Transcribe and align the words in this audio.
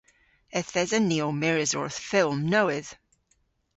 Yth 0.59 0.75
esen 0.81 1.03
ni 1.07 1.17
ow 1.25 1.33
mires 1.41 1.71
orth 1.79 1.99
fylm 2.09 2.39
nowydh. 2.51 2.91